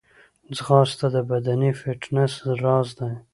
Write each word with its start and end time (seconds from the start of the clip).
ځغاسته 0.55 1.05
د 1.15 1.17
بدني 1.29 1.71
فټنس 1.79 2.33
راز 2.63 2.89
دی 2.99 3.13